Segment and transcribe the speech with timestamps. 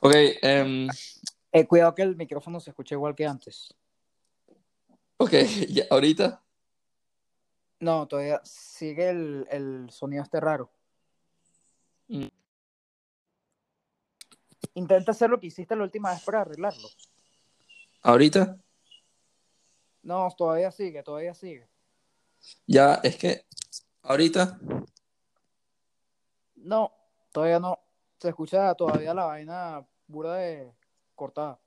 [0.00, 0.14] Ok,
[1.52, 3.74] Eh, cuidado que el micrófono se escuche igual que antes.
[5.18, 5.32] ok,
[5.90, 6.42] ahorita.
[7.80, 10.70] No, todavía sigue el, el sonido este raro.
[12.08, 12.26] Mm.
[14.74, 16.88] Intenta hacer lo que hiciste la última vez para arreglarlo.
[18.02, 18.58] Ahorita.
[20.02, 21.68] No, todavía sigue, todavía sigue.
[22.66, 23.44] Ya, es que
[24.02, 24.58] ahorita.
[26.56, 26.92] No,
[27.32, 27.78] todavía no.
[28.20, 30.70] Se escucha todavía la vaina burda de
[31.14, 31.58] cortada.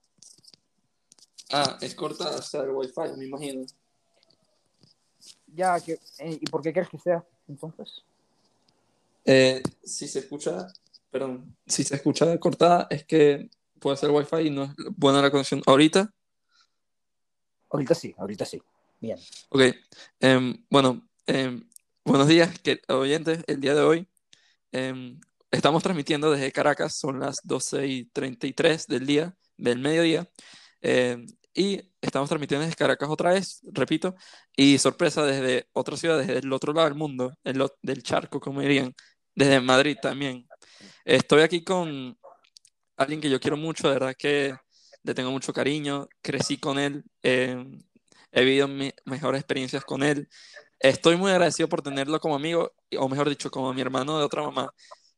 [1.52, 3.66] Ah, es cortada, o sea, el wifi, me imagino.
[5.48, 8.04] Ya, que, eh, ¿y por qué crees que sea entonces?
[9.26, 10.68] Eh, si se escucha,
[11.10, 13.49] perdón, si se escucha cortada, es que
[13.80, 15.62] puede ser wifi y no es buena la conexión.
[15.66, 16.13] Ahorita.
[17.72, 18.62] Ahorita sí, ahorita sí.
[18.99, 19.18] Bien.
[19.49, 19.62] Ok,
[20.20, 21.68] em, bueno, em,
[22.05, 23.44] buenos días, que, oyentes.
[23.48, 24.08] El día de hoy
[24.72, 25.20] em,
[25.53, 30.27] estamos transmitiendo desde Caracas, son las 12 y 33 del día, del mediodía,
[30.82, 34.15] em, y estamos transmitiendo desde Caracas otra vez, repito,
[34.55, 38.62] y sorpresa desde otra ciudad, desde el otro lado del mundo, el, del charco, como
[38.62, 38.95] dirían,
[39.35, 40.48] desde Madrid también.
[41.05, 42.17] Estoy aquí con
[42.98, 44.55] alguien que yo quiero mucho, de verdad que
[45.04, 47.79] le tengo mucho cariño, crecí con él, em,
[48.32, 50.27] he vivido mis mejores experiencias con él.
[50.79, 54.41] Estoy muy agradecido por tenerlo como amigo, o mejor dicho, como mi hermano de otra
[54.43, 54.73] mamá.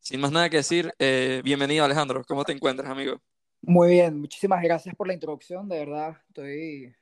[0.06, 3.20] Sin más nada que decir, eh, bienvenido Alejandro, ¿cómo te encuentras, amigo?
[3.62, 6.94] Muy bien, muchísimas gracias por la introducción, de verdad, estoy,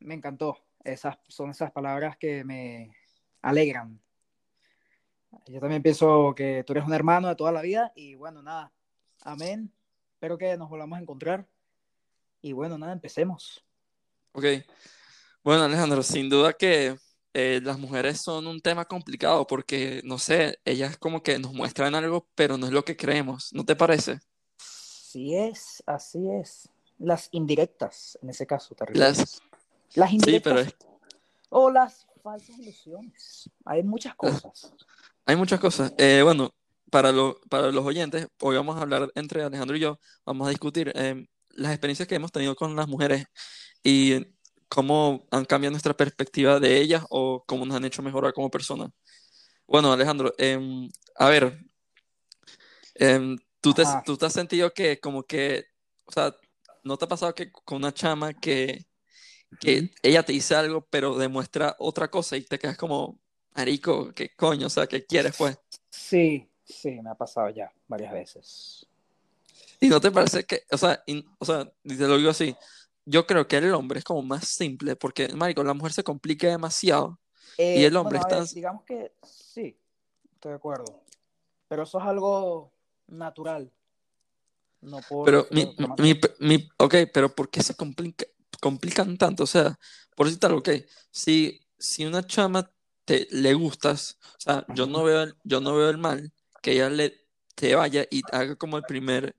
[0.00, 0.58] me encantó.
[0.84, 2.94] Esas son esas palabras que me
[3.40, 3.98] alegran.
[5.46, 8.70] Yo también pienso que tú eres un hermano de toda la vida y bueno, nada,
[9.22, 9.72] amén.
[10.12, 11.48] Espero que nos volvamos a encontrar.
[12.42, 13.64] Y bueno, nada, empecemos.
[14.32, 14.44] Ok,
[15.42, 16.98] bueno Alejandro, sin duda que
[17.34, 21.94] eh, las mujeres son un tema complicado porque, no sé, ellas como que nos muestran
[21.94, 24.20] algo, pero no es lo que creemos, ¿no te parece?
[24.58, 26.68] Así es, así es.
[26.98, 29.40] Las indirectas, en ese caso, ¿te Las?
[29.94, 30.74] Las sí, indirectas pero es-
[31.50, 33.50] o las falsas ilusiones.
[33.64, 34.72] Hay muchas cosas.
[35.26, 35.92] hay muchas cosas.
[35.98, 36.54] Eh, bueno,
[36.90, 40.50] para, lo- para los oyentes, hoy vamos a hablar entre Alejandro y yo, vamos a
[40.50, 43.26] discutir eh, las experiencias que hemos tenido con las mujeres
[43.82, 44.26] y
[44.72, 48.90] cómo han cambiado nuestra perspectiva de ellas o cómo nos han hecho mejorar como personas.
[49.66, 51.58] Bueno, Alejandro, em, a ver,
[52.94, 55.66] em, ¿tú te, tú te has sentido que como que,
[56.06, 56.34] o sea,
[56.84, 58.86] ¿no te ha pasado que con una chama que,
[59.60, 63.20] que ella te dice algo pero demuestra otra cosa y te quedas como,
[63.54, 64.68] marico, ¿qué coño?
[64.68, 65.58] O sea, ¿qué quieres pues?
[65.90, 68.86] Sí, sí, me ha pasado ya varias veces.
[69.80, 72.56] Y no te parece que, o sea, y- o sea, te lo digo así,
[73.04, 76.48] yo creo que el hombre es como más simple porque, marico, la mujer se complica
[76.48, 77.18] demasiado
[77.58, 78.54] y Eh, el hombre bueno, a es ver, tan...
[78.54, 79.76] digamos que sí,
[80.34, 81.02] estoy de acuerdo.
[81.68, 82.72] Pero eso es algo
[83.08, 83.70] natural,
[84.80, 88.26] no por Pero mi, mi, mi, ok, pero ¿por qué se complica,
[88.60, 89.44] complican tanto?
[89.44, 89.78] O sea,
[90.14, 90.70] por algo, ok,
[91.10, 92.70] si, si una chama
[93.04, 96.72] te, le gustas, o sea, yo no veo el, yo no veo el mal que
[96.72, 99.36] ella le, te vaya y haga como el primer,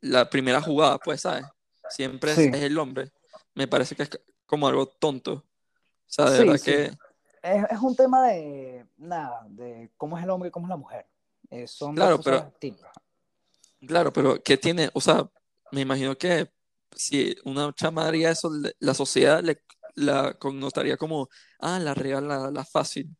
[0.00, 1.46] la primera jugada, pues, ¿sabes?
[1.88, 3.12] Siempre es, Sí, es el hombre.
[3.54, 4.10] Me parece que es
[4.46, 5.32] como algo tonto.
[5.34, 5.44] O
[6.06, 6.64] sea, de sí, verdad sí.
[6.64, 6.98] que,
[7.42, 10.76] Es, es un tema de nada, de cómo es el hombre y cómo es la
[10.76, 11.06] mujer.
[11.50, 12.90] Eh, son claro, pero, distintas.
[13.86, 14.90] claro, pero ¿qué tiene?
[14.94, 15.30] O sea,
[15.70, 16.50] me imagino que
[16.92, 19.62] si una chama haría eso, la sociedad le,
[19.94, 21.28] la connotaría como,
[21.60, 23.16] ah, la real, la, la fácil.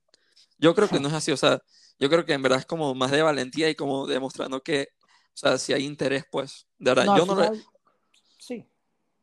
[0.59, 1.61] Yo creo que no es así, o sea,
[1.99, 5.37] yo creo que en verdad es como más de valentía y como demostrando que, o
[5.37, 7.65] sea, si hay interés, pues, de verdad, No, yo no final,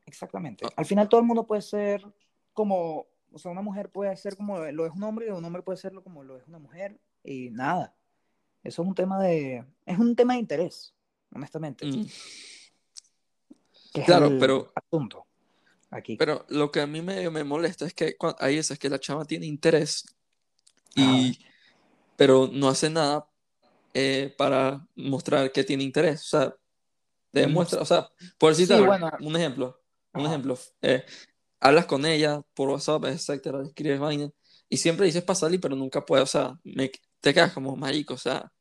[0.06, 0.66] exactamente.
[0.76, 2.06] Al final todo el mundo puede ser
[2.54, 5.62] como, o sea, una mujer puede ser como lo es un hombre y un hombre
[5.62, 7.96] puede serlo como lo es una mujer y nada.
[8.64, 10.94] Eso es un tema de, es un tema de interés,
[11.34, 12.06] honestamente, Mm,
[14.06, 15.26] claro, el pero, asunto
[15.92, 16.16] aquí.
[16.18, 19.26] pero lo que a mí me, me molesta es que hay veces que la chama
[19.26, 20.06] tiene interés
[20.96, 21.40] y,
[22.16, 23.28] pero no hace nada
[23.94, 26.56] eh, para mostrar que tiene interés, o sea,
[27.32, 29.83] demuestra, o sea, por decirte Sí, bueno, un ejemplo,
[30.14, 30.28] un ajá.
[30.28, 31.06] ejemplo, eh,
[31.60, 34.30] hablas con ella por WhatsApp, etcétera, escribes vaina,
[34.70, 38.16] y siempre dices para salir, pero nunca puedes, o sea, me, te quedas como marico,
[38.16, 38.52] o sea,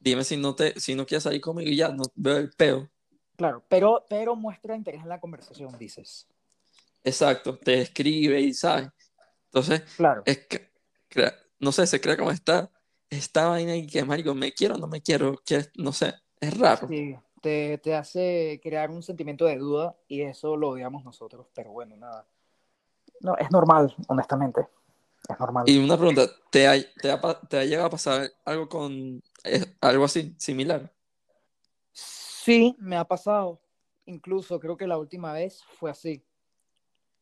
[0.00, 2.90] dime si no te, si no quieres salir conmigo y ya, no veo el peo.
[3.36, 6.26] Claro, pero, pero muestra interés en la conversación, dices.
[7.04, 8.88] Exacto, te escribe y sabes.
[9.46, 10.72] Entonces, Claro, es que,
[11.08, 12.70] crea- no sé, se crea como esta,
[13.10, 16.58] esta vaina y que, marico, me quiero o no me quiero, que, no sé, es
[16.58, 16.88] raro.
[16.88, 21.72] sí, te, te hace crear un sentimiento de duda y eso lo odiamos nosotros, pero
[21.72, 22.26] bueno, nada.
[23.20, 24.66] No, es normal, honestamente,
[25.28, 25.64] es normal.
[25.68, 29.64] Y una pregunta, ¿te ha, te ha, te ha llegado a pasar algo con, eh,
[29.80, 30.90] algo así, similar?
[31.92, 33.60] Sí, me ha pasado.
[34.04, 36.24] incluso creo que la última vez fue así.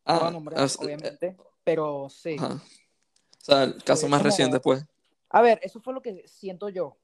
[0.07, 2.37] Ah, No voy a nombrar, as- obviamente, pero sí.
[2.39, 2.55] ajá.
[2.55, 4.85] O sea, el caso Fue más como- reciente, pues.
[5.29, 6.97] A ver, eso fue lo que siento yo.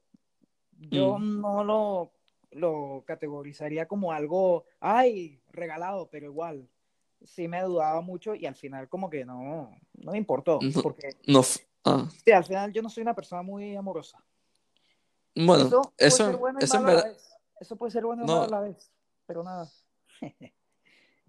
[0.79, 1.41] Yo Mm.
[1.41, 2.11] no lo,
[2.51, 6.67] lo categorizaría como algo, ay, regalado, pero igual,
[7.23, 10.81] sí me dudaba mucho y al final como que no, no me importó, No.
[10.81, 11.41] porque No,
[11.85, 14.23] ah, sí, al final yo no soy una persona muy amorosa.
[15.35, 17.37] Bueno, eso puede eso, ser bueno y eso malo a la verdad, vez.
[17.59, 18.33] Eso puede ser bueno y No.
[18.41, 18.91] malo a la vez,
[19.25, 19.69] pero nada.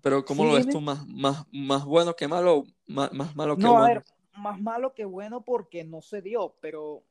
[0.02, 0.72] pero ¿cómo Sí, lo ves dime.
[0.72, 0.80] tú?
[0.80, 3.86] ¿Más, más, más bueno que malo más, más malo que No, a bueno?
[3.86, 4.04] ver,
[4.34, 7.02] más malo que bueno porque no se dio, pero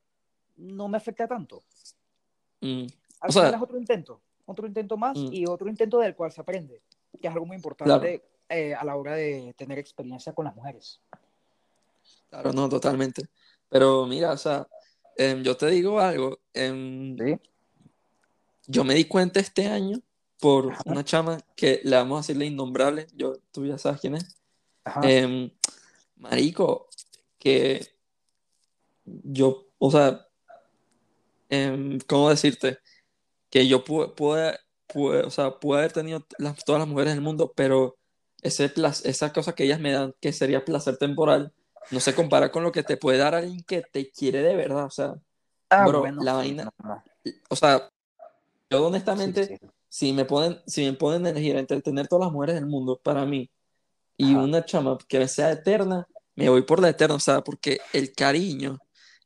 [0.56, 1.62] no me afecta tanto.
[2.60, 2.86] Mm,
[3.20, 5.32] Al O sea- final es otro intento, otro intento más Mm.
[5.32, 6.82] y otro intento del cual se aprende,
[7.20, 11.00] que es algo muy importante eh, a la hora de tener experiencia con las mujeres.
[12.30, 13.22] Claro, no, totalmente.
[13.68, 14.66] Pero mira, o sea,
[15.16, 16.38] em, yo te digo algo.
[16.54, 17.36] em, Sí.
[18.66, 20.00] yo me di cuenta este año
[20.40, 20.82] por Ajá.
[20.86, 23.06] una chama que le vamos a decirle innombrable.
[23.14, 24.36] Yo, tú ya sabes quién es.
[25.02, 25.50] Em,
[26.16, 26.88] marico,
[27.38, 27.86] que
[29.04, 30.26] yo, o sea,
[32.06, 32.78] ¿cómo decirte?
[33.50, 37.22] Que yo pude, pude, pude- o sea, pude haber tenido las- todas las mujeres del
[37.22, 37.96] mundo, pero
[38.42, 38.72] ese
[39.04, 41.52] esa cosa que ellas me dan, que sería placer temporal,
[41.90, 44.84] no se compara con lo que te puede dar alguien que te quiere de verdad.
[44.84, 45.14] O sea,
[45.70, 46.70] Ah, bro, bueno, la vaina-
[47.50, 47.90] o sea,
[48.70, 49.68] yo Sí, honestamente, sí.
[49.88, 53.00] si me ponen, si me ponen a elegir entre tener todas las mujeres del mundo
[53.02, 53.50] para mí
[54.16, 54.44] y Ajá.
[54.44, 56.06] una chama que sea eterna,
[56.36, 58.78] me voy por la eterna, o sea, porque el cariño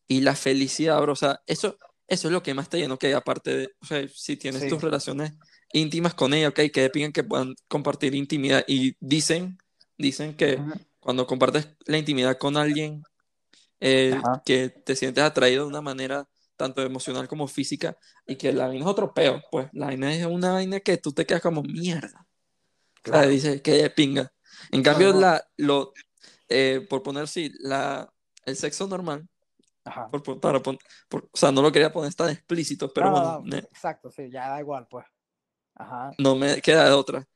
[0.08, 1.76] y la felicidad, bro, o sea, eso,
[2.08, 4.68] eso es lo que más te llena, ok, aparte de, o sea, si tienes Sí.
[4.68, 5.32] tus relaciones
[5.72, 9.58] íntimas con ella, ok, que pidan que puedan compartir intimidad y dicen,
[9.96, 10.60] dicen que
[11.00, 13.02] cuando compartes la intimidad con alguien,
[13.80, 17.96] eh, que te sientes atraído de una manera tanto emocional como física
[18.26, 21.12] y que la vaina es otro peo, pues la vaina es una vaina que tú
[21.12, 22.08] te quedas como mierda.
[22.18, 23.28] O sea, Claro.
[23.28, 24.32] dices que pinga.
[24.70, 25.92] En cambio, la, lo,
[26.48, 28.12] eh, por poner sí, la,
[28.46, 29.28] el sexo normal,
[29.84, 30.08] Ajá.
[30.10, 33.12] por, por- para pon- por- o sea, no lo quería poner tan explícito, pero No,
[33.12, 35.04] bueno, no, me- exacto, sí, ya da igual, pues.
[35.74, 36.10] Ajá.
[36.18, 37.26] no me queda de otra.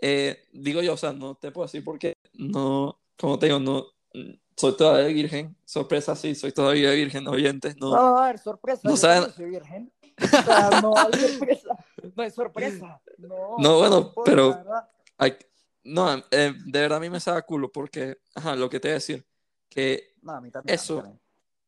[0.00, 3.86] Eh, digo yo, o sea, no te puedo decir porque no, como te digo, no,
[4.12, 7.90] mm, soy todavía virgen, sorpresa, sí, soy todavía virgen, oyentes, no.
[7.94, 8.80] No, a ver, sorpresa.
[8.84, 9.92] No saben- soy virgen.
[10.22, 11.12] O sea, no hay
[11.58, 11.76] sorpresa.
[12.14, 13.00] No hay sorpresa.
[13.18, 14.88] No, No, bueno, pero- la verdad.
[15.16, 15.36] Ay,
[15.84, 18.92] no, eh, de verdad a mí me saca culo porque, ajá, lo que te voy
[18.92, 19.26] a decir,
[19.68, 21.18] que No, a mí también, a mí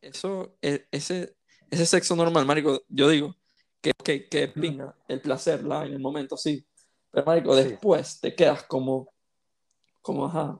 [0.08, 1.36] eso- e- ese,
[1.70, 3.36] ese sexo normal, marico, yo digo
[3.80, 6.66] que, que, que pinga, el placer, la, en el momento, sí,
[7.10, 7.64] pero marico, Sí.
[7.64, 9.12] después te quedas como,
[10.02, 10.58] como, ajá,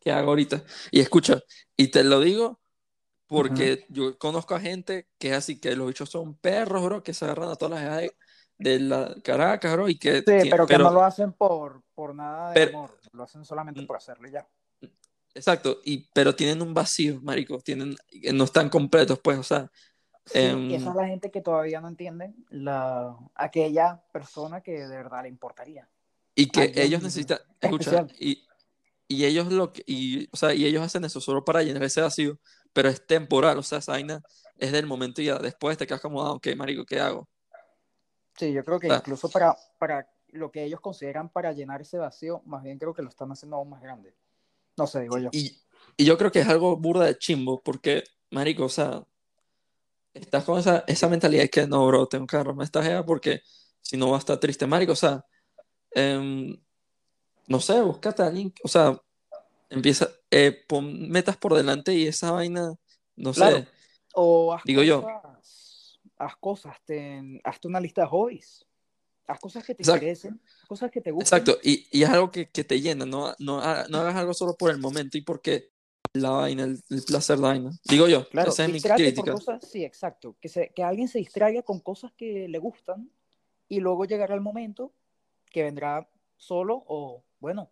[0.00, 0.62] ¿qué hago ahorita?
[0.90, 1.40] Y escucha,
[1.76, 2.60] y te lo digo
[3.26, 7.14] porque yo conozco a gente que es así, que los bichos son perros, bro, que
[7.14, 8.12] se agarran a todas las edades
[8.58, 12.50] de la Caracas, bro, y que, Sí, pero que no lo hacen por, por nada
[12.50, 12.98] de Pero- amor.
[13.12, 14.46] Lo hacen solamente por hacerlo ya.
[15.34, 17.96] Exacto, y, pero tienen un vacío, marico, tienen,
[18.32, 19.70] no están completos, pues, o sea,
[20.26, 24.72] Sí, Em, y esa es la gente que todavía no entiende la, aquella persona que
[24.72, 25.86] de verdad le importaría.
[26.34, 28.12] y que Alguien ellos necesitan, escucha, especial.
[28.18, 28.42] y,
[29.08, 32.00] y ellos lo que, y, o sea, y ellos hacen eso solo para llenar ese
[32.00, 32.38] vacío,
[32.72, 34.22] pero es temporal, o sea, esa vaina
[34.58, 37.28] es del momento y ya después te quedas como, ah, ok, marico, ¿qué hago?
[38.36, 42.42] Sí, yo creo que incluso para, para lo que ellos consideran para llenar ese vacío,
[42.46, 44.14] más bien creo que lo están haciendo aún más grande.
[44.76, 45.28] No sé, digo yo.
[45.32, 45.56] Y,
[45.96, 49.02] y yo creo que es algo burda de chimbo, porque, marico, o sea,
[50.12, 53.42] estás con esa, esa mentalidad de que no, bro, tengo que agarrarme esta jeva porque
[53.80, 55.24] si no va a estar triste, marico, o sea,
[55.92, 56.56] em,
[57.46, 59.00] no sé, búscate a alguien, o sea,
[59.70, 62.74] empieza, eh, pon metas por delante y esa vaina,
[63.16, 63.58] no Claro.
[63.58, 63.68] sé,
[64.16, 65.04] O haz Digo yo.
[66.18, 68.64] haz cosas, ten- hazte una lista de hobbies.
[69.26, 70.02] Haz cosas que te Exacto.
[70.02, 71.24] interesen, cosas que te gusten.
[71.38, 74.34] exacto, y, y es algo que, que te llena, no, no, ha- no hagas algo
[74.34, 75.70] solo por el momento y porque
[76.12, 79.32] la vaina, el, el placer de vaina, digo yo, Claro, esa es mi crítica.
[79.32, 80.36] cosas, sí, exacto.
[80.40, 83.10] Que, se, que alguien se distraiga con cosas que le gustan
[83.68, 84.92] y luego llegará el momento
[85.50, 87.70] que vendrá solo o, bueno,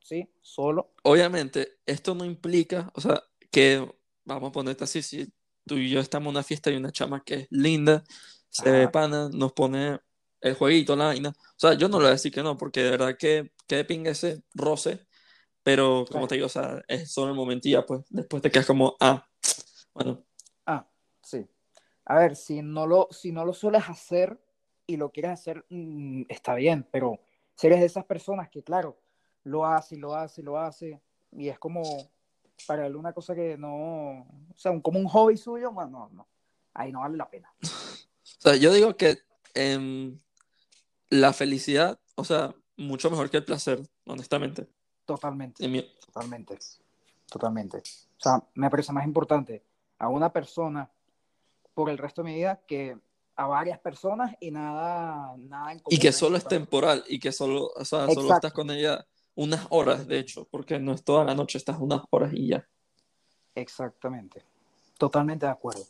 [0.00, 0.92] sí, solo.
[1.02, 3.90] obviamente, esto no implica, o sea, que
[4.24, 5.32] vamos a ponerte así, si
[5.66, 8.04] tú y yo estamos en una fiesta y una chama que es linda,
[8.50, 8.92] se ve Ajá.
[8.92, 9.98] pana, nos pone
[10.40, 11.30] el jueguito, la vaina.
[11.30, 13.76] O sea, yo no le voy a decir que no, porque de verdad que, que
[13.76, 15.06] de pinga ese roce,
[15.62, 16.26] pero como Claro.
[16.28, 18.96] te digo, o sea, es solo el momento y ya, pues, después te quedas como,
[19.00, 19.26] ah,
[19.94, 20.24] bueno,
[20.66, 20.86] Ah,
[21.22, 21.46] sí.
[22.06, 24.38] A ver, si no lo, si no lo sueles hacer
[24.86, 27.20] y lo quieres hacer, mm, está bien, pero
[27.54, 28.98] si eres de esas personas que, claro,
[29.44, 31.00] lo hace lo hace lo hace,
[31.32, 31.82] y es como
[32.66, 36.08] para él una cosa que no, o sea, un- como un hobby suyo, bueno, no,
[36.10, 36.28] no,
[36.74, 37.52] ahí no vale la pena.
[38.38, 39.18] O sea, yo digo que
[39.54, 40.18] em,
[41.10, 44.66] la felicidad, o sea, mucho mejor que el placer, honestamente.
[45.04, 45.66] Totalmente.
[45.68, 46.58] Mi- Totalmente.
[47.30, 47.78] Totalmente.
[47.78, 49.62] O sea, me parece más importante
[49.98, 50.90] a una persona
[51.74, 52.96] por el resto de mi vida que
[53.36, 57.70] a varias personas y nada, nada en Y que solo es temporal y que solo,
[57.74, 58.34] o sea, solo Exacto.
[58.34, 62.02] estás con ella unas horas, de hecho, porque no es toda la noche, estás unas
[62.10, 62.68] horas y ya.
[63.54, 64.44] Exactamente.
[64.98, 65.84] Totalmente de acuerdo.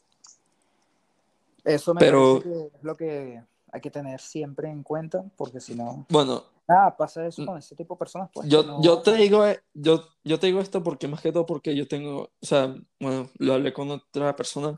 [1.64, 5.60] Eso me Pero- parece que es lo que hay que tener siempre en cuenta, porque
[5.60, 8.30] si no, Bueno, nada, pasa eso con ese tipo de personas.
[8.32, 8.50] Pues, Mm.
[8.50, 11.46] yo, no- yo te digo, eh, yo, yo te digo esto porque más que todo
[11.46, 14.76] porque yo tengo, o sea, bueno, lo hablé con otra persona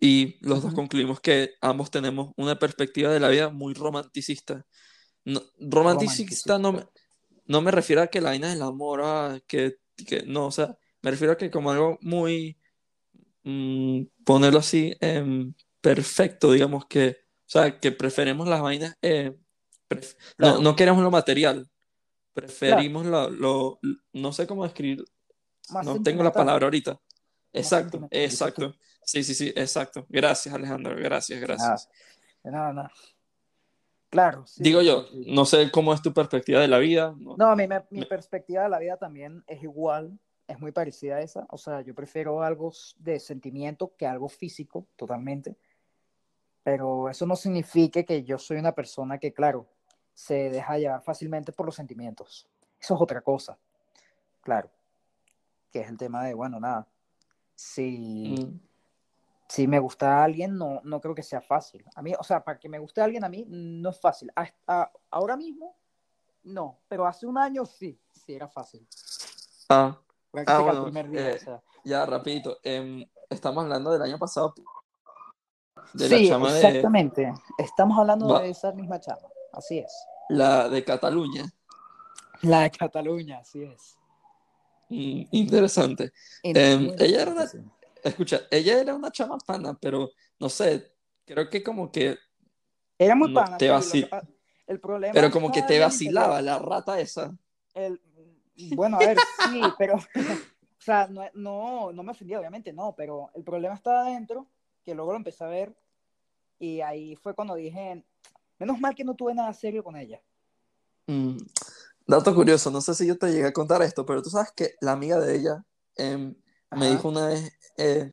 [0.00, 4.64] y los dos concluimos que ambos tenemos una perspectiva de la vida muy romanticista.
[5.24, 6.86] No, romanticista no me,
[7.46, 10.76] no me refiero a que la vaina del amor, ah, que, que no, o sea,
[11.02, 12.58] me refiero a que como algo muy,
[13.44, 17.16] mm, ponerlo así, em, perfecto, digamos que,
[17.48, 19.34] o sea, que preferimos las vainas, eh,
[19.88, 20.60] pref- no, Claro.
[20.60, 21.66] no queremos lo material,
[22.34, 23.80] preferimos lo, lo-
[24.12, 25.02] no sé cómo describir,
[25.70, 27.00] Más no tengo la palabra ahorita.
[27.52, 28.74] Exacto, exacto.
[29.02, 30.04] Sí, sí, sí, exacto.
[30.10, 31.88] Gracias, Alejandro, gracias, gracias.
[32.44, 32.92] De nada, nada.
[34.10, 34.46] Claro.
[34.46, 35.24] sí, Digo yo, sí.
[35.34, 37.14] no sé cómo es tu perspectiva de la vida.
[37.18, 40.72] no- No, mi, me- mi Me- perspectiva de la vida también es igual, es muy
[40.72, 41.46] parecida a esa.
[41.50, 45.56] O sea, yo prefiero algo de sentimiento que algo físico, totalmente.
[46.68, 49.66] Pero eso no significa que yo soy una persona que, claro,
[50.12, 52.46] se deja llevar fácilmente por los sentimientos.
[52.78, 53.56] Eso es otra cosa,
[54.42, 54.68] claro.
[55.72, 56.86] Que es el tema de, bueno, nada.
[57.54, 58.60] Si, Mm,
[59.48, 61.86] si me gusta a alguien, no, no creo que sea fácil.
[61.94, 64.30] A mí, o sea, para que me guste a alguien, a mí no es fácil.
[64.34, 65.74] Hasta ahora mismo,
[66.44, 66.80] no.
[66.86, 68.86] Pero hace un año sí, sí era fácil.
[69.70, 69.98] Ah,
[70.30, 71.62] Prácticamente bueno, día, eh, o sea.
[71.82, 72.58] ya, rapidito.
[72.62, 74.52] em, estamos hablando del año pasado.
[75.92, 77.32] De la Sí, chama de, exactamente.
[77.58, 79.28] Estamos hablando Va- de esa misma chama.
[79.52, 79.92] Así es.
[80.28, 81.44] la de Cataluña.
[82.42, 83.96] La de Cataluña, así es.
[84.90, 86.12] Mm, interesante.
[86.44, 86.52] Muy
[86.98, 87.50] ella era una-.
[88.04, 90.92] Escucha, ella era una chama pana, pero no sé,
[91.24, 92.16] creo que como que,
[92.98, 94.20] Era muy no, pana, te vacil- que
[94.66, 97.36] El problema pero como que te vacilaba la rata esa.
[97.74, 98.00] El-
[98.76, 103.30] Bueno, a ver, sí, pero, o sea, no, no, no me ofendí, obviamente, no, pero
[103.34, 104.46] el problema estaba adentro,
[104.88, 105.76] que luego lo empecé a ver,
[106.58, 108.02] y ahí fue cuando dije,
[108.58, 110.18] menos mal que no tuve nada serio con ella.
[111.06, 111.36] Mm,
[112.06, 114.76] dato curioso, no sé si yo te llegué a contar esto, pero tú sabes que
[114.80, 115.62] la amiga de ella
[115.94, 116.34] em,
[116.70, 118.10] me dijo una vez eh,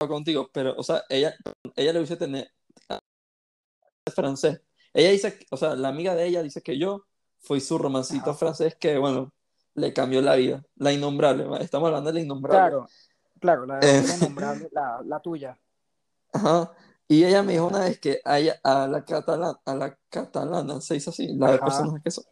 [0.00, 1.32] contigo, pero, o sea, ella,
[1.76, 2.50] ella le dice tener
[4.12, 4.62] francés.
[4.92, 7.06] Ella dice, o sea, la amiga de ella dice que yo
[7.38, 8.34] fui su romancito Ajá.
[8.34, 9.32] francés que, bueno,
[9.74, 10.64] le cambió la vida.
[10.74, 12.70] La innombrable, estamos hablando de la innombrable.
[12.70, 12.88] Claro,
[13.46, 14.02] claro, la, Eh.
[14.02, 15.58] la la, la tuya.
[16.32, 16.72] Ajá.
[17.08, 20.80] Y ella me dijo una vez que a, ella, a la catalana, a la catalana,
[20.80, 22.24] se dice así, la personas que son,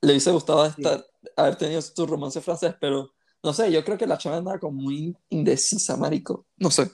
[0.00, 0.74] le hubiese gustado Sí.
[0.78, 1.04] estar,
[1.36, 3.10] haber tenido su romance francés, pero
[3.42, 6.46] no sé, yo creo que la chava andaba como muy indecisa, marico.
[6.56, 6.90] No sé.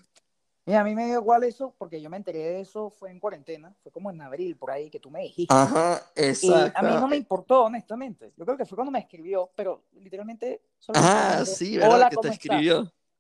[0.67, 3.19] Y a mí me dio igual eso, porque yo me enteré de eso, fue en
[3.19, 5.53] cuarentena, fue como en abril, por ahí, que tú me dijiste.
[5.53, 6.79] Ajá, Y exacto.
[6.79, 8.33] a mí no me importó, honestamente.
[8.37, 11.95] Yo creo que fue cuando me escribió, pero literalmente solo Ah, escribió, sí, ¿verdad?
[11.97, 12.49] Hola, que ¿cómo te estás?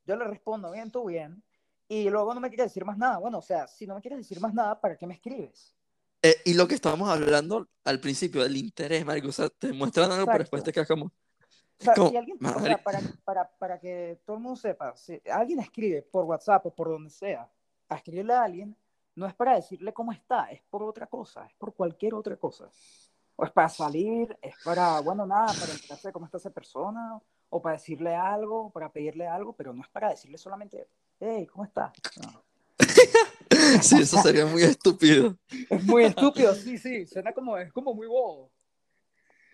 [0.06, 1.42] Yo le respondo, bien, tú bien.
[1.88, 3.18] Y luego no me quiere decir más nada.
[3.18, 5.74] Bueno, o sea, si no me quieres decir más nada, ¿para qué me escribes?
[6.22, 10.12] Eh, y lo que estábamos hablando al principio, del interés, marico, o sea, te muestran
[10.12, 10.64] algo, pero después Exacto.
[10.64, 11.12] te quedas como, O
[11.78, 15.58] sea, como, si alguien, o para, para, para que todo el mundo sepa, si alguien
[15.58, 17.50] escribe por WhatsApp o por donde sea,
[17.88, 18.76] a escribirle a alguien,
[19.16, 22.70] no es para decirle cómo está, es por otra cosa, es por cualquier otra cosa.
[23.34, 27.20] O es para salir, es para, bueno, nada, para enterarse de cómo está esa persona,
[27.54, 30.88] o para decirle algo, para pedirle algo, pero no es para decirle solamente,
[31.20, 31.92] hey, ¿cómo está?
[32.22, 32.44] No.
[33.82, 35.36] Sí, eso sería muy estúpido.
[35.68, 38.50] Es muy estúpido, sí, sí, suena como, es como muy bobo.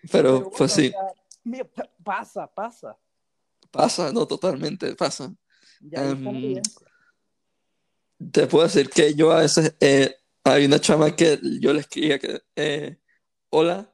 [0.03, 0.93] Pero, Pero bueno, pues sí,
[2.01, 2.97] pasa, pasa.
[3.69, 5.33] pasa, no, totalmente, pasa.
[5.81, 6.61] Ya la Em.
[8.31, 10.15] Te puedo decir que yo a veces, eh,
[10.45, 12.97] hay una chama que yo le escribía que, eh,
[13.49, 13.93] hola,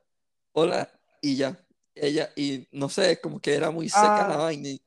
[0.54, 0.90] hola,
[1.22, 1.65] y ya.
[1.96, 4.70] Ella, y no sé, como que era muy seca la Ah, vaina.
[4.70, 4.82] Y,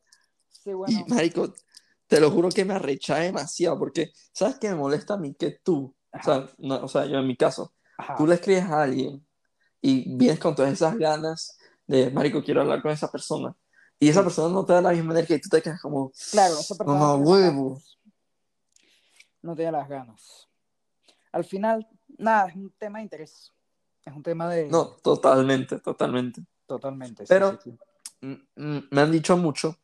[0.50, 1.55] Sí, y, marico,
[2.07, 5.35] te lo juro que me arrechaba demasiado, porque, ¿sabes qué me molesta a mí?
[5.35, 8.17] Que tú, o sea, no, o sea, yo en mi caso, ajá.
[8.17, 9.27] tú le escribes a alguien
[9.81, 13.55] y vienes con todas esas ganas de, marico, quiero hablar con esa persona.
[14.00, 16.55] Y esa persona no te da la misma energía y tú te quedas como, Claro,
[16.59, 17.81] esa persona no huevo.
[19.43, 20.49] No tiene las ganas.
[21.33, 23.53] Al final, nada, es un tema de interés.
[24.05, 24.69] Es un tema de...
[24.69, 26.43] No, totalmente, totalmente.
[26.69, 27.25] Totalmente.
[27.27, 27.79] sí, Pero- sí, sí.
[28.57, 29.77] Mm, Me han dicho mucho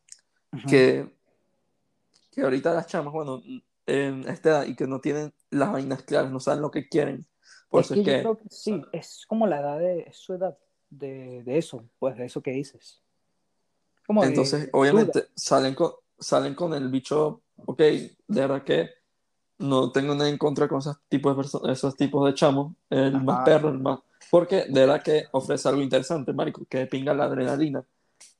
[0.67, 1.09] que,
[2.31, 3.41] que ahorita las chamas, bueno,
[3.85, 7.25] en esta edad y que no tienen las vainas claras, no saben lo que quieren.
[7.69, 10.01] Por Es eso que es yo que, creo que sí, es como la edad de,
[10.01, 10.57] es su edad
[10.89, 13.01] de, de eso, pues de eso que dices.
[14.05, 14.77] Como entonces, de duda.
[14.79, 18.89] obviamente, salen con, salen con el bicho, ok, de verdad que
[19.57, 23.37] no tengo nada en contra con esos tipos de esos tipos de chamos, el más
[23.37, 23.45] Ajá.
[23.45, 23.99] perro, el más,
[24.31, 27.83] porque de verdad que ofrece algo interesante, marico, que pinga la adrenalina.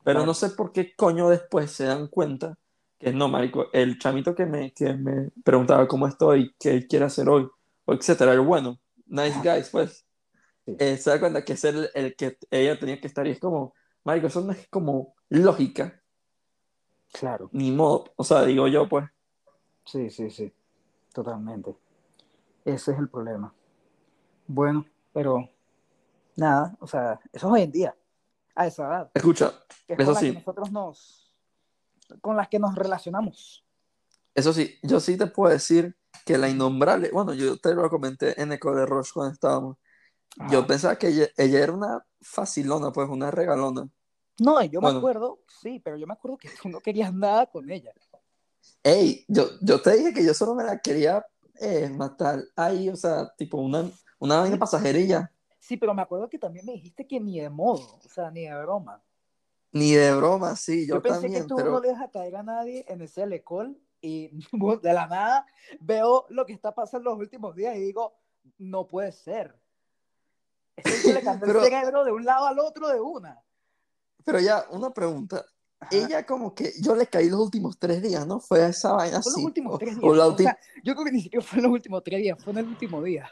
[0.04, 2.58] Pero no sé por qué coño después se dan cuenta
[2.98, 7.28] que no, marico, el chamito que me, que me preguntaba cómo estoy, qué quiere hacer
[7.28, 7.48] hoy,
[7.84, 10.06] o etcétera, el bueno, nice guys, pues,
[10.66, 13.40] eh, se da cuenta que es el, el que ella tenía que estar y es
[13.40, 13.74] como,
[14.04, 16.02] marico, eso no es como lógica,
[17.12, 19.06] Claro, ni modo, o sea, digo yo, pues,
[19.84, 20.52] sí, sí, sí,
[21.12, 21.74] totalmente.
[22.64, 23.54] Ese es el problema.
[24.46, 25.48] Bueno, pero
[26.36, 27.96] nada, o sea, eso es hoy en día,
[28.54, 29.52] a esa edad, escucha,
[29.88, 30.28] es Eso con sí.
[30.28, 31.32] que nosotros nos,
[32.20, 33.64] con las que nos relacionamos.
[34.34, 38.40] Eso sí, yo sí te puedo decir que la innombrable, bueno, yo te lo comenté
[38.40, 39.76] en Eco de Roche cuando estábamos.
[40.50, 40.66] Yo Ajá.
[40.66, 43.88] pensaba que ella, ella era una facilona, pues una regalona.
[44.38, 44.94] No, yo Bueno.
[44.94, 47.90] me acuerdo, sí, pero yo me acuerdo que tú no querías nada con ella.
[48.82, 51.24] Ey, yo, yo te dije que yo solo me la quería
[51.58, 55.32] eh, matar ahí, o sea, tipo una, una vaina pasajerilla.
[55.66, 58.42] Sí, pero me acuerdo que también me dijiste que ni de modo, o sea, ni
[58.46, 59.02] de broma.
[59.72, 62.36] Ni de broma, sí, yo, Yo, pensé también, que tú pero no le a caer
[62.36, 64.30] a nadie en ese alecol y
[64.82, 65.44] de la nada
[65.80, 68.16] veo lo que está pasando en los últimos días y digo,
[68.58, 69.58] no puede ser.
[70.76, 73.42] Bicho le Pero- el cerebro de un lado al otro de una.
[74.24, 75.44] pero ya, una pregunta.
[75.80, 75.90] Ajá.
[75.94, 78.38] Ella como que yo le caí los últimos tres días, ¿no?
[78.40, 79.40] Fue esa vaina Fue así.
[79.40, 80.16] los últimos o- tres o días.
[80.16, 82.38] la O ulti- sea, yo creo que ni siquiera fue en los últimos tres días,
[82.42, 83.28] fue en el último día.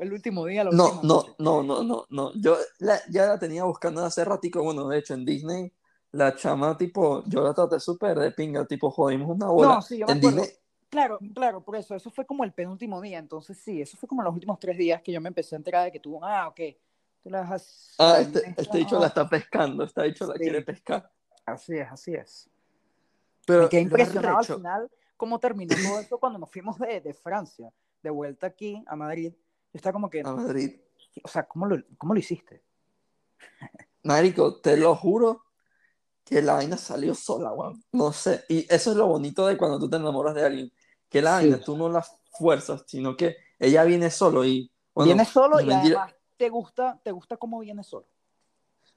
[0.00, 1.34] El último día, la No, no, noche.
[1.38, 2.32] no, no, no, no.
[2.34, 4.62] Yo la- ya la tenía buscando hace ratico.
[4.62, 5.70] Bueno, de hecho, en Disney,
[6.12, 9.74] la chama, tipo, yo la traté súper de pinga, tipo, jodimos una bola.
[9.74, 10.40] No, sí, yo me en acuerdo.
[10.40, 10.56] Disney,
[10.88, 14.22] Claro, claro, por eso, eso fue como el penúltimo día, entonces sí, eso fue como
[14.24, 16.60] los últimos tres días que yo me empecé a enterar de que tú, ah, ok,
[17.22, 17.94] tú la has...
[17.98, 20.40] ah, este, esta, este dicho la está pescando, este dicho la Sí.
[20.40, 21.08] quiere pescar.
[21.46, 22.50] Así es, así es.
[23.46, 27.14] Pero Me quedé impresionado al final cómo terminó todo esto cuando nos fuimos de, de
[27.14, 27.70] Francia,
[28.02, 29.32] de vuelta aquí a Madrid.
[29.72, 30.80] Yo estaba como que, a Madrid.
[31.22, 32.62] o sea, ¿cómo lo, cómo lo hiciste?
[34.04, 35.44] Marico, te lo juro
[36.24, 37.82] que la vaina salió sola, weón.
[37.92, 38.44] No sé.
[38.48, 40.72] Y eso es lo bonito de cuando tú te enamoras de alguien.
[41.08, 41.48] Que la Sí.
[41.50, 42.04] vaina tú no la
[42.38, 44.70] fuerzas, sino que ella viene solo y.
[44.94, 46.02] bueno, viene solo y mentira.
[46.04, 48.06] además te gusta, te gusta cómo viene solo.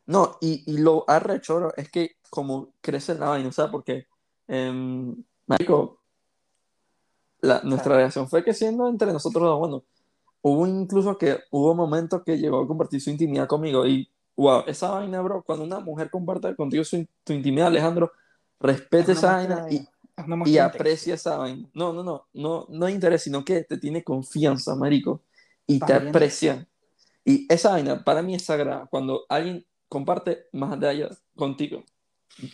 [0.06, 4.08] No, y, y lo arrecho bro, es que como crece la vaina, o sea, porque,
[4.48, 6.02] em, marico,
[7.42, 9.84] la, nuestra relación fue creciendo entre nosotros dos, bueno,
[10.44, 14.92] hubo incluso que hubo momentos que llegó a compartir su intimidad conmigo y, wow, esa
[14.92, 18.12] vaina, bro, cuando una mujer comparte contigo su, tu intimidad, Alejandro,
[18.60, 19.88] respete Es esa vaina y,
[20.46, 21.70] y aprecia esa vaina.
[21.74, 25.24] No, no, no, no, no interés, sino que te tiene confianza, marico,
[25.68, 26.68] y te aprecia.
[27.26, 31.84] Y esa vaina para mí es sagrada, cuando alguien comparte más de allá contigo.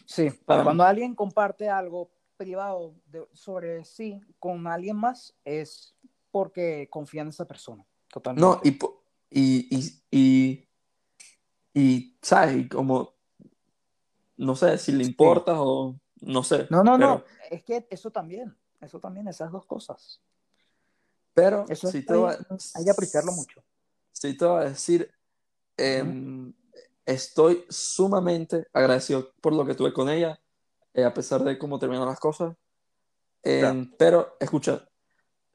[0.06, 5.96] Sí, Para cuando alguien comparte algo privado de- sobre sí con alguien más es
[6.32, 7.86] porque confía en esa persona.
[8.08, 8.42] Totalmente.
[8.46, 8.78] No, y,
[9.30, 10.68] y, y, y,
[11.74, 12.58] y, ¿sabes?
[12.58, 13.14] Y como,
[14.38, 16.68] no sé si le importa o no sé.
[16.70, 20.22] no, no, no, pero, es que eso también, eso también, esas dos cosas.
[21.34, 23.64] Pero Eso sí es- te hay, a- hay que apreciarlo mucho.
[24.12, 25.10] sí te voy a decir,
[25.78, 26.54] em,
[27.06, 30.42] estoy sumamente agradecido por lo que tuve con ella,
[30.94, 32.56] eh, a pesar de cómo terminaron las cosas.
[33.44, 34.89] Em, Pero, escucha,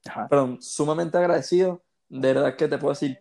[0.08, 0.28] Ajá.
[0.28, 1.82] perdón, sumamente agradecido.
[2.08, 3.18] De verdad que te puedo decir,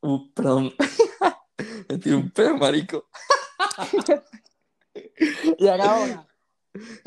[0.00, 0.72] uh, perdón,
[1.88, 3.08] me tiré un pedo, marico.
[5.58, 6.26] Y ahora,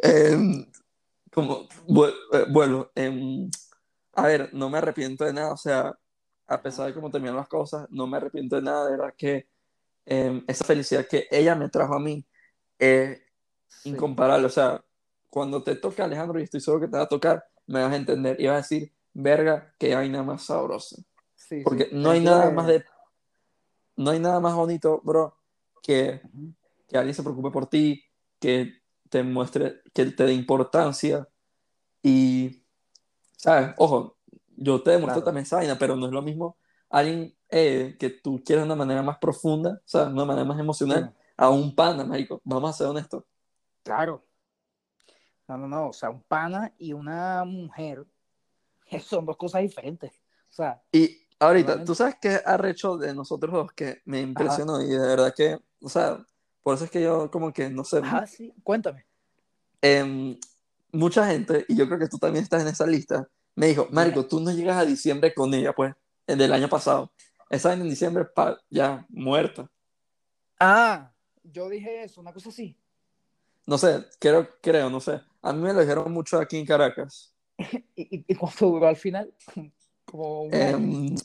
[0.02, 0.66] Em,
[1.32, 3.50] como, vu- eh, em,
[4.14, 5.98] a ver, no me arrepiento de nada, o sea,
[6.48, 9.48] a pesar de cómo terminaron las cosas, no me arrepiento de nada, de verdad que
[10.06, 12.26] em, esa felicidad que ella me trajo a mí
[12.80, 13.22] es
[13.68, 14.84] sí, incomparable, o sea,
[15.30, 17.96] cuando te toca Alejandro, y estoy seguro que te va a tocar, me vas a
[17.96, 20.98] entender y vas a decir, verga, que vaina más sabrosa.
[21.36, 21.90] sí, Porque sí.
[21.94, 22.86] no hay nada que- más de,
[23.96, 25.36] no hay nada más bonito, bro,
[25.84, 26.22] que
[26.88, 28.04] que alguien se preocupe por ti,
[28.40, 31.28] que te muestre, que te dé importancia
[32.04, 32.64] y,
[33.38, 33.74] ¿sabes?
[33.78, 34.18] Ojo,
[34.58, 35.26] yo te demuestro Claro.
[35.26, 36.58] también esa vaina, pero no es lo mismo
[36.90, 40.14] alguien eh, que tú quieres de una manera más profunda, ¿sabes?
[40.14, 42.42] Una manera más emocional, Sí, a un pana, marico.
[42.44, 43.24] Vamos a ser honestos.
[43.84, 44.24] claro.
[45.52, 48.06] No, no, no, o sea, un pana y una mujer
[49.04, 50.12] son dos cosas diferentes.
[50.50, 54.88] O sea, Y ahorita, tú sabes qué arrecho de nosotros dos que me impresionó y
[54.88, 56.26] de verdad que, o sea,
[56.64, 59.06] por eso es que yo como que, no sé, ajá, sí, cuéntame.
[59.82, 60.38] em,
[60.94, 64.26] mucha gente, y yo creo que tú también estás en esa lista, me dijo, Marico,
[64.26, 65.94] tú no llegas a diciembre con ella, pues,
[66.28, 67.12] del año pasado.
[67.50, 69.70] Esa en diciembre, pa, ya, muerta.
[70.60, 71.12] Ah,
[71.44, 72.78] yo dije eso, una cosa así.
[73.66, 75.22] No sé, creo, creo, no sé.
[75.42, 77.34] A mí me lo dijeron mucho aquí en Caracas.
[77.96, 79.34] ¿Y, cuánto duró al final?
[80.06, 80.78] Como un año.
[80.78, 81.16] Em,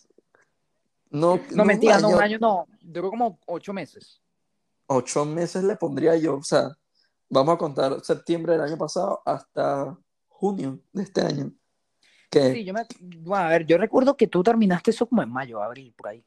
[1.11, 2.66] no, No, mentira, no, un año, año no.
[2.81, 4.20] Duró como ocho meses.
[4.87, 6.37] ocho meses le pondría yo.
[6.37, 6.76] O sea,
[7.29, 9.96] vamos a contar septiembre del año pasado hasta
[10.29, 11.52] junio de este año.
[12.31, 12.85] Que Sí, yo me.
[13.00, 16.24] bueno, a ver, yo recuerdo que tú terminaste eso como en mayo, abril, por ahí.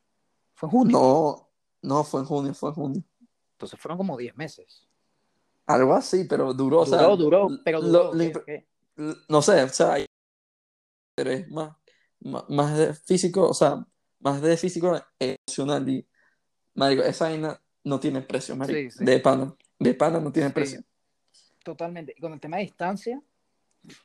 [0.56, 0.98] Fue en junio.
[0.98, 1.50] no,
[1.82, 3.04] no fue en junio, fue en junio.
[3.52, 4.89] Entonces fueron como 10 meses.
[5.70, 8.12] Algo así, pero duró, o sea, duró, duró, pero duró.
[8.12, 8.68] lo ¿qué- imp- qué?
[8.98, 9.98] l- no sé, o sea,
[11.16, 11.76] interés más,
[12.22, 13.86] más, más de físico, o sea,
[14.20, 16.08] más de físico emocional y,
[16.76, 19.06] marico, esa vaina no tiene precio, marico, Sí, sí.
[19.06, 20.54] de pana, de pana no tiene Sí.
[20.56, 20.82] precio.
[21.64, 22.14] Totalmente.
[22.18, 23.22] Y con el tema de distancia,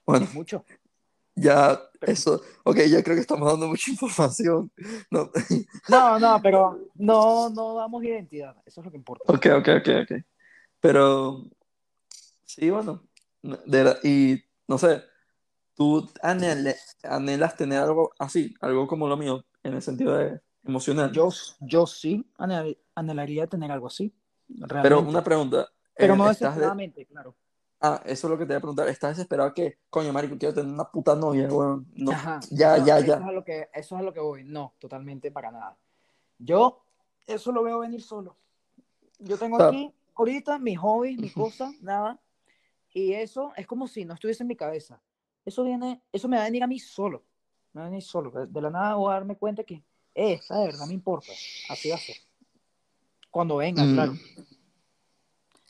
[0.04, 0.64] Bueno, es mucho.
[1.34, 4.70] ya eso, ok, ya creo que estamos dando mucha información,
[5.10, 5.30] no,
[5.88, 8.54] No, no, pero no, no damos identidad.
[8.66, 9.24] Eso es lo que importa.
[9.32, 10.24] ok, ok, ok, ok,
[10.88, 11.42] pero,
[12.44, 13.00] sí, bueno,
[13.42, 15.02] de y, no sé,
[15.74, 21.10] tú anhele- anhelas tener algo así, algo como lo mío, en el sentido de emocional.
[21.10, 24.12] Yo, yo sí anhel- anhelaría tener algo así.
[24.46, 25.08] Pero Realmente.
[25.08, 25.68] una pregunta.
[25.96, 27.34] Pero eh, no ¿estás de- desesperadamente, claro.
[27.80, 28.88] Ah, eso es lo que te voy a preguntar.
[28.88, 31.48] ¿Estás desesperado que, coño, marico, quiero tener una puta novia?
[31.48, 32.12] Bueno, no.
[32.12, 32.40] Ajá.
[32.50, 33.14] Ya, No, ya, eso ya.
[33.16, 34.44] Es a lo que, eso es a lo que voy.
[34.44, 35.78] No, totalmente para nada.
[36.38, 36.84] Yo
[37.26, 38.36] eso lo veo venir solo.
[39.18, 39.68] Yo tengo Ah.
[39.68, 42.20] aquí ahorita mi hobby, mi cosa, nada.
[42.92, 45.00] Y eso es como si no estuviese en mi cabeza.
[45.44, 47.24] Eso viene, eso me va a venir a mí solo.
[47.72, 48.30] Me va a venir solo.
[48.46, 49.82] De la nada voy a darme cuenta que,
[50.14, 51.32] esta de verdad me importa.
[51.68, 52.16] Así va a ser.
[53.30, 53.92] Cuando venga, Mm.
[53.94, 54.12] claro.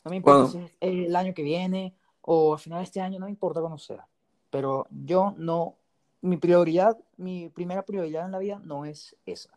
[0.03, 0.51] No me importa Bueno.
[0.51, 0.71] si es
[1.07, 4.07] el año que viene o a final de este año, no me importa cuando sea.
[4.51, 5.75] Pero yo no,
[6.21, 9.49] mi prioridad, mi primera prioridad en la vida no es esa.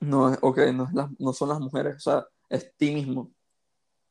[0.00, 3.30] No, ok, no, es la- no son las mujeres, o sea, es ti mismo.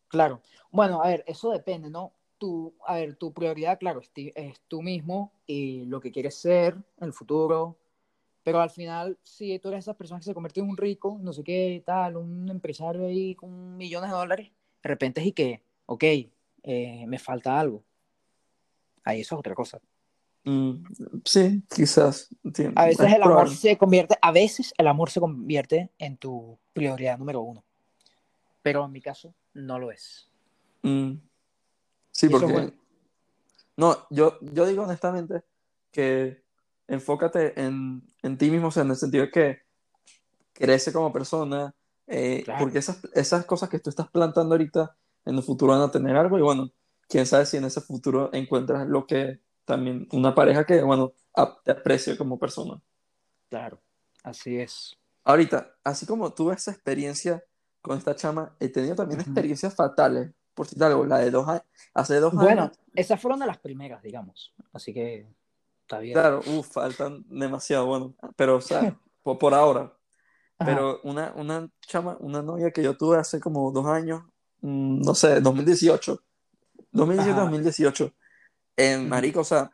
[0.08, 0.42] Claro.
[0.72, 2.14] Bueno, a ver, eso depende, ¿no?
[2.38, 6.36] Tu, a ver, tu prioridad, claro, es, ti- es tú mismo y lo que quieres
[6.36, 7.78] ser en el futuro.
[8.44, 11.34] Pero al final, si tú eres esas personas que se convierten en un rico, no
[11.34, 14.52] sé qué, tal, un empresario ahí con millones de dólares,
[14.84, 16.04] de repente es y que, ok,
[16.64, 17.84] eh, me falta algo.
[19.04, 19.80] Ahí eso es otra cosa.
[20.44, 20.76] Mm,
[21.26, 22.30] sí, quizás.
[22.76, 23.56] A veces Es el amor probable.
[23.56, 27.64] se convierte, a veces el amor se convierte en tu prioridad número uno.
[28.62, 30.30] Pero en mi caso, no lo es.
[30.84, 31.14] Mm,
[32.12, 32.74] sí, porque.
[33.76, 35.44] No, yo, yo digo honestamente
[35.92, 36.44] que
[36.88, 39.62] enfócate en, en ti mismo, o sea, en el sentido de que
[40.54, 41.76] crece como persona,
[42.08, 42.60] eh, Claro.
[42.60, 46.16] porque esas, esas cosas que tú estás plantando ahorita en el futuro van a tener
[46.16, 46.72] algo y bueno,
[47.08, 51.14] quién sabe si en ese futuro encuentras lo que también, una pareja que, bueno,
[51.64, 52.82] te aprecie como persona.
[53.50, 53.80] Claro,
[54.24, 54.98] así es.
[55.24, 57.44] Ahorita, así como tuve esa experiencia
[57.88, 61.64] con esta chama, he tenido también experiencias fatales, por citar algo, la de dos años,
[61.94, 62.80] hace dos Bueno, años.
[62.96, 64.54] esas fueron de las primeras, digamos.
[64.74, 65.28] Así que
[65.82, 66.14] está bien.
[66.14, 69.94] Claro, uff, faltan demasiado, bueno, pero o sea, por, por ahora.
[70.60, 70.72] Ajá.
[70.72, 74.24] Pero una, una chama, una novia que yo tuve hace como dos años,
[74.62, 76.20] mm, no sé, 2018,
[76.92, 77.42] 2017, Ajá.
[77.42, 78.14] 2018,
[78.78, 79.70] en marico, o sea,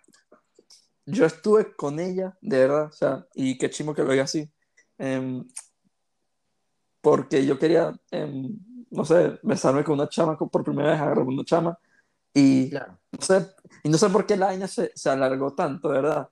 [1.06, 4.50] yo estuve con ella, de verdad, o sea, y qué chimo que lo diga así,
[4.98, 5.46] em,
[7.04, 8.58] porque yo quería, em,
[8.92, 11.78] no sé, besarme con una chama por primera vez, agarré una chama,
[12.34, 12.98] y Claro.
[13.12, 13.48] no sé,
[13.84, 16.30] y no sé por qué la vaina se, se alargó tanto, verdad.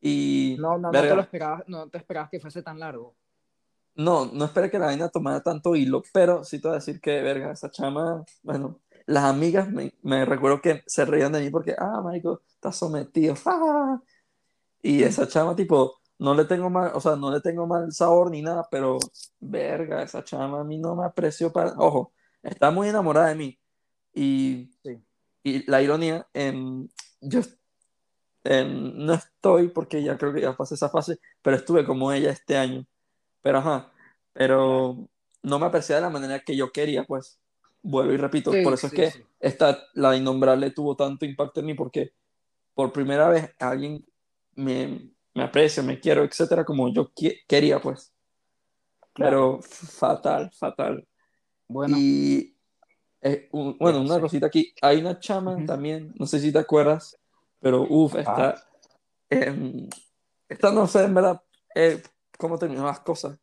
[0.00, 3.16] Y, No, no, no te verga, lo esperabas, no te esperabas que fuese tan largo.
[3.96, 7.00] no, no esperé que la vaina tomara tanto hilo, pero sí te voy a decir
[7.00, 11.50] que, verga, esa chama, bueno, las amigas me, me recuerdo que se reían de mí
[11.50, 14.00] porque, ah, marico, estás sometido, ¡ah!
[14.82, 18.30] Y esa chama, tipo, no le tengo mal, o sea, no le tengo mal sabor
[18.30, 18.98] ni nada, pero,
[19.40, 23.58] verga, esa chama a mí no me apreció para, ojo, está muy enamorada de mí.
[24.14, 24.98] Y, Sí.
[25.42, 26.88] y la ironía, em,
[27.20, 27.40] yo
[28.44, 32.30] em, no estoy, porque ya creo que ya pasé esa fase, pero estuve como ella
[32.30, 32.86] este año.
[33.42, 33.90] Pero ajá,
[34.32, 35.08] pero
[35.42, 37.38] no me apreciaba de la manera que yo quería, pues.
[37.82, 39.24] Vuelvo y repito, Sí, por eso sí, es que sí.
[39.40, 42.12] esta, la innombrable tuvo tanto impacto en mí, porque
[42.74, 44.04] por primera vez alguien
[44.54, 48.12] me, me aprecia, me quiero, etcétera, como yo qui- quería, pues.
[49.12, 49.58] Claro.
[49.60, 51.06] Pero fatal, fatal.
[51.68, 52.56] Bueno, Y
[53.20, 54.74] eh, un- bueno, una cosita aquí.
[54.82, 57.16] Hay una chama también, no sé si te acuerdas,
[57.60, 58.62] pero uff, está.
[59.30, 59.88] em,
[60.48, 61.42] esta no sé, en verdad,
[61.74, 62.02] eh,
[62.38, 63.38] cómo terminó las cosas.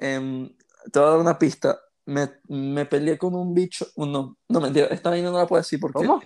[0.00, 0.48] Em,
[0.92, 1.78] te voy a dar una pista.
[2.04, 3.86] Me, me peleé con un bicho.
[3.96, 5.98] No, no mentira, esta vaina no la puedo decir porque.
[6.06, 6.20] ¿cómo?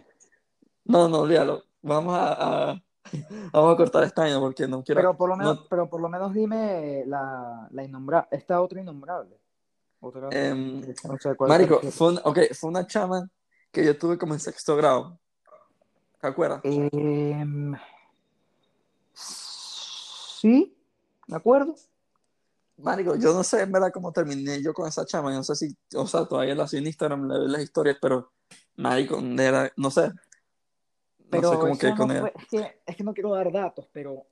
[0.85, 1.65] No, no, olvídalo.
[1.83, 2.83] Vamos a, a-
[3.53, 5.01] Vamos a cortar esta porque no quiero.
[5.01, 8.81] Pero por lo menos, no- pero por lo menos dime la, la innombrable, esta otra
[8.81, 9.37] innombrable.
[10.01, 13.29] Otra, esa no sé Marico, fue, un- ok, fue una chama
[13.71, 15.19] que yo tuve como en sexto grado.
[16.21, 16.61] ¿Te acuerdas?
[16.65, 17.75] Em,
[19.13, 20.77] sí,
[21.27, 21.75] me acuerdo.
[22.79, 25.31] Marico, yo no sé en verdad cómo terminé yo con esa chama.
[25.31, 27.99] Yo no sé si, o sea, todavía la sigo en Instagram, le veo las historias,
[28.01, 28.33] pero,
[28.77, 30.11] Marico, verdad, no sé.
[31.31, 33.31] No Pero sé cómo eso que no con fue- es, que, es que no quiero
[33.35, 34.27] dar datos, pero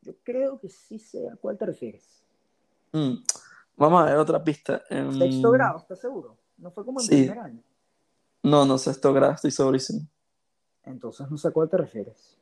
[0.00, 2.22] yo creo que sí sé a cuál te refieres.
[2.92, 3.14] Mm.
[3.76, 4.82] Vamos a ver otra pista.
[4.90, 6.36] Em, Sexto grado, ¿estás seguro?
[6.58, 7.16] No fue como en Sí.
[7.22, 7.62] primer año.
[8.42, 10.00] No, no, sexto grado, estoy segurísimo.
[10.82, 12.36] Entonces no sé a cuál te refieres.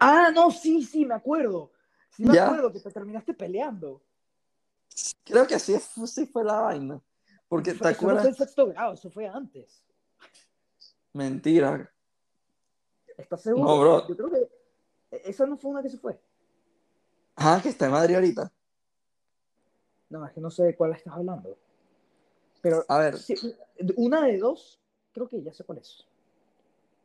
[0.00, 1.70] Ah, no, sí, sí, me acuerdo.
[2.10, 2.46] Sí me ¿Ya?
[2.46, 4.00] acuerdo que te terminaste peleando.
[5.24, 7.00] Creo que así fue, sí fue la vaina.
[7.48, 8.26] Porque, ¿te eso no fue acuerdas?
[8.26, 9.84] en sexto grado, eso fue antes.
[11.12, 11.90] Mentira.
[13.16, 13.64] ¿Estás seguro?
[13.64, 14.08] No, bro.
[14.08, 14.48] Yo creo que
[15.28, 16.18] esa no fue una que se fue.
[17.36, 18.52] Ah, que está en Madrid ahorita.
[20.10, 21.56] No, es que no sé de cuál estás hablando.
[22.60, 23.16] Pero A ver.
[23.96, 24.80] una de dos,
[25.12, 26.06] creo que ya sé cuál es.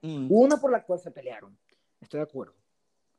[0.01, 0.27] mm.
[0.31, 1.57] Una por la cual se pelearon.
[1.99, 2.53] Estoy de acuerdo.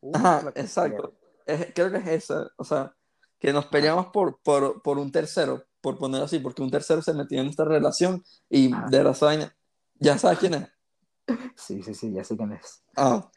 [0.00, 1.12] Una Ajá, exacto.
[1.46, 2.50] Es- creo que es esa.
[2.57, 2.94] O sea,
[3.38, 7.12] que nos peleamos por, por, por un tercero, por ponerlo así, porque un tercero se
[7.14, 8.87] metió en esta relación y Ajá.
[8.88, 9.57] de la vaina.
[9.98, 10.68] ¿Ya sabes quién es?
[11.57, 12.83] Sí, sí, sí, ya sé quién es.
[12.97, 13.29] Ah,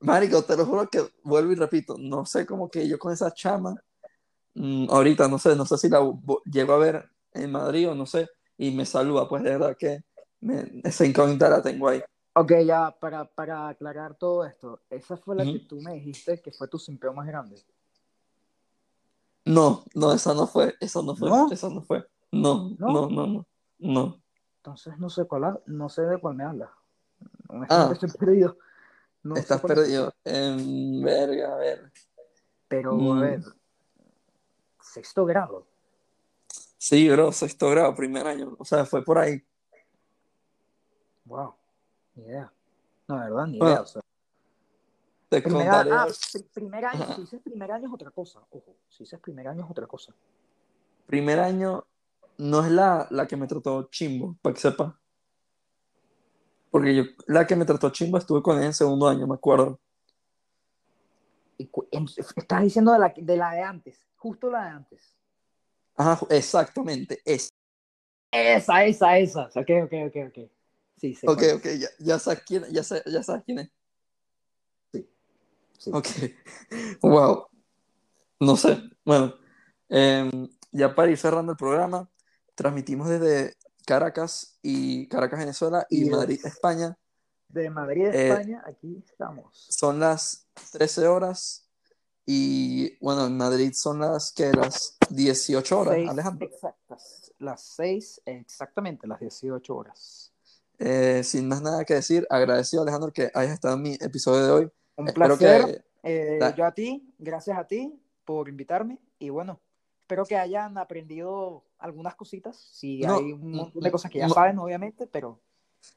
[0.00, 3.32] Marico, te lo juro que vuelvo y repito, no sé cómo que yo con esa
[3.32, 3.74] chama,
[4.54, 6.00] mm, ahorita no sé, no sé si la
[6.46, 8.28] llego a ver en Madrid o no sé,
[8.58, 10.04] y me saluda, pues de verdad que
[10.40, 12.02] me- esa incógnita la tengo ahí.
[12.34, 16.52] Ok, ya, para, para aclarar todo esto, esa fue la que tú me dijiste que
[16.52, 17.56] fue tu simpleo más grande.
[19.46, 21.50] No, no, esa no fue, esa no fue, ¿No?
[21.50, 22.06] esa no fue.
[22.32, 22.88] No, ¿No?
[22.92, 23.46] no, no, no,
[23.78, 24.20] no.
[24.56, 26.70] Entonces no sé cuál, no sé de cuál me hablas.
[27.68, 27.90] Ah.
[27.92, 28.56] estoy perdido.
[29.22, 30.12] No sé Estás perdido.
[30.24, 31.92] En verga, a ver.
[32.68, 33.18] Pero, Mm.
[33.18, 33.40] a ver,
[34.82, 35.66] sexto grado.
[36.78, 38.54] Sí, bro, sexto grado, primer año.
[38.58, 39.42] O sea, fue por ahí.
[41.24, 41.54] Wow,
[42.16, 42.52] ni idea.
[43.08, 43.82] No, de verdad, ni Bueno, idea.
[43.82, 44.02] O sea,
[45.30, 45.90] Te contaré.
[45.92, 47.14] ah, pri- primer año, Ajá.
[47.14, 48.40] si dices primer año es otra cosa.
[48.50, 50.14] Ojo, si dices primer año es otra cosa.
[51.06, 51.84] Primer año
[52.38, 55.00] no es la, la que me trató chimbo, para que sepa.
[56.74, 59.78] Porque yo, la que me trató chimbo estuve con ella en segundo año, me acuerdo.
[61.56, 65.16] Estás diciendo de la, de la de antes, justo la de antes.
[65.96, 67.48] Ajá, exactamente, es.
[68.32, 69.44] Esa, esa, esa.
[69.54, 70.50] Ok, ok, ok, ok.
[70.96, 73.70] Sí, sé Ok, cuál ok, ya, ya sabes quién, ya, sé- ya sabes quién es.
[74.92, 75.08] Sí.
[75.92, 76.08] Ok.
[77.02, 77.46] Wow.
[78.40, 78.82] No sé.
[79.04, 79.32] Bueno,
[79.88, 82.10] em, ya para ir cerrando el programa,
[82.56, 83.54] transmitimos desde
[83.86, 86.96] Caracas y Caracas, Venezuela y Madrid, España.
[87.48, 89.66] De Madrid, Eh, España, aquí estamos.
[89.70, 91.68] Son las 13 horas
[92.26, 96.46] y bueno, en Madrid son las que las 18 horas, Seis Alejandro.
[96.46, 97.32] exactas.
[97.38, 100.32] Las seis, exactamente, las 18 horas.
[100.78, 104.50] Eh, sin más nada que decir, agradecido Alejandro que hayas estado en mi episodio de
[104.52, 104.70] hoy.
[104.96, 105.84] Un Espero placer.
[106.02, 108.98] que Eh, yo a ti, gracias a ti por invitarme.
[109.18, 109.60] Y bueno,
[110.04, 112.56] espero que hayan aprendido algunas cositas.
[112.58, 114.34] Si No, hay un montón de cosas que ya no.
[114.34, 115.40] saben, obviamente, pero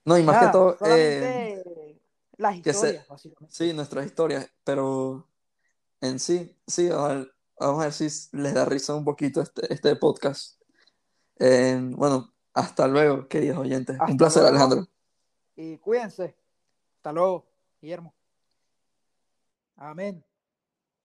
[0.05, 1.99] no, y más nada, que todo, eh,
[2.37, 3.53] las se- historias, básicamente.
[3.55, 5.27] sí, nuestras historias, pero
[5.99, 7.27] en sí, sí, vamos
[7.59, 10.61] a ver si les da risa un poquito este, este podcast.
[11.39, 13.97] Eh, bueno, hasta luego, queridos oyentes.
[13.99, 14.55] Hasta Un placer, luego.
[14.57, 14.87] Alejandro.
[15.57, 16.35] Y cuídense.
[16.95, 17.45] Hasta luego,
[17.81, 18.13] Guillermo.
[19.75, 20.23] Amén.